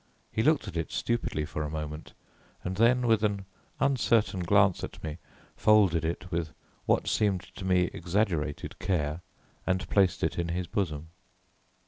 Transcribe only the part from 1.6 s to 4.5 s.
a moment, and then with an uncertain